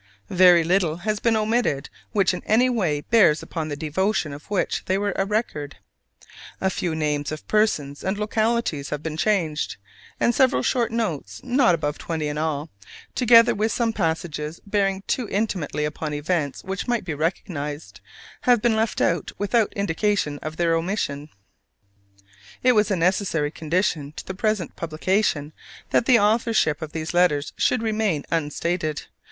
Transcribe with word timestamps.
Very 0.31 0.63
little 0.63 0.95
has 1.05 1.19
been 1.19 1.35
omitted 1.37 1.87
which 2.11 2.33
in 2.33 2.41
any 2.47 2.71
way 2.71 3.01
bears 3.01 3.43
upon 3.43 3.67
the 3.67 3.75
devotion 3.75 4.33
of 4.33 4.49
which 4.49 4.83
they 4.85 4.95
are 4.95 5.11
a 5.11 5.27
record. 5.27 5.75
A 6.59 6.71
few 6.71 6.95
names 6.95 7.31
of 7.31 7.47
persons 7.47 8.03
and 8.03 8.17
localities 8.17 8.89
have 8.89 9.03
been 9.03 9.15
changed; 9.15 9.77
and 10.19 10.33
several 10.33 10.63
short 10.63 10.91
notes 10.91 11.39
(not 11.43 11.75
above 11.75 11.99
twenty 11.99 12.27
in 12.27 12.39
all), 12.39 12.71
together 13.13 13.53
with 13.53 13.71
some 13.71 13.93
passages 13.93 14.59
bearing 14.65 15.03
too 15.05 15.29
intimately 15.29 15.85
upon 15.85 16.15
events 16.15 16.63
which 16.63 16.87
might 16.87 17.05
be 17.05 17.13
recognized, 17.13 18.01
have 18.41 18.59
been 18.59 18.75
left 18.75 19.01
out 19.01 19.31
without 19.37 19.71
indication 19.73 20.39
of 20.39 20.57
their 20.57 20.73
omission. 20.73 21.29
It 22.63 22.71
was 22.71 22.89
a 22.89 22.95
necessary 22.95 23.51
condition 23.51 24.13
to 24.13 24.25
the 24.25 24.33
present 24.33 24.75
publication 24.75 25.53
that 25.91 26.07
the 26.07 26.17
authorship 26.17 26.81
of 26.81 26.91
these 26.91 27.13
letters 27.13 27.53
should 27.55 27.83
remain 27.83 28.25
unstated. 28.31 29.03